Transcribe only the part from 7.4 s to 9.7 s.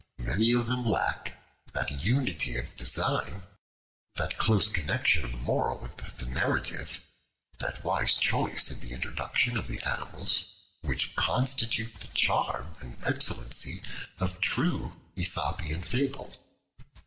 that wise choice in the introduction of